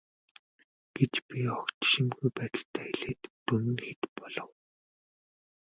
гэж 0.95 1.13
би 1.27 1.39
огт 1.57 1.75
жишимгүй 1.83 2.29
байдалтай 2.37 2.87
хэлээд 2.99 3.21
дүн 3.45 3.63
нь 3.73 3.83
хэд 3.85 4.01
болов. 4.17 4.51